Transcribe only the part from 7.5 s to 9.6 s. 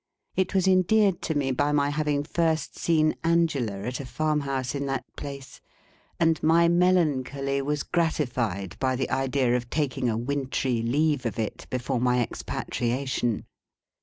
was gratified by the idea